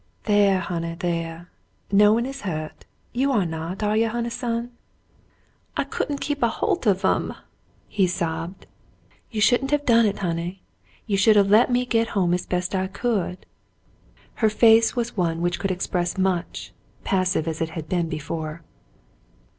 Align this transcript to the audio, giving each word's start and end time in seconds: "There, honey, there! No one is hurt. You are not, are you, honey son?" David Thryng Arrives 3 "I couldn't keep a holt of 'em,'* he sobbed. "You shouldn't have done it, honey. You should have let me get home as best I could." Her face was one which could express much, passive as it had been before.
"There, 0.23 0.59
honey, 0.61 0.95
there! 0.97 1.51
No 1.91 2.11
one 2.11 2.25
is 2.25 2.41
hurt. 2.41 2.85
You 3.13 3.31
are 3.31 3.45
not, 3.45 3.83
are 3.83 3.95
you, 3.95 4.09
honey 4.09 4.31
son?" 4.31 4.63
David 4.65 4.65
Thryng 4.65 4.67
Arrives 4.67 5.75
3 5.75 5.77
"I 5.77 5.83
couldn't 5.83 6.21
keep 6.21 6.41
a 6.41 6.47
holt 6.49 6.87
of 6.87 7.05
'em,'* 7.05 7.35
he 7.87 8.07
sobbed. 8.07 8.65
"You 9.29 9.41
shouldn't 9.41 9.69
have 9.69 9.85
done 9.85 10.07
it, 10.07 10.17
honey. 10.17 10.63
You 11.05 11.17
should 11.17 11.35
have 11.35 11.51
let 11.51 11.71
me 11.71 11.85
get 11.85 12.07
home 12.17 12.33
as 12.33 12.47
best 12.47 12.73
I 12.73 12.87
could." 12.87 13.45
Her 14.41 14.49
face 14.49 14.95
was 14.95 15.15
one 15.15 15.39
which 15.39 15.59
could 15.59 15.69
express 15.69 16.17
much, 16.17 16.73
passive 17.03 17.47
as 17.47 17.61
it 17.61 17.69
had 17.69 17.87
been 17.87 18.09
before. 18.09 18.63